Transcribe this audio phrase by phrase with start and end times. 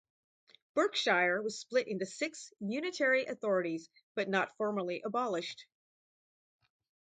[0.73, 5.67] Berkshire was split into six unitary authorities, but not formally abolished.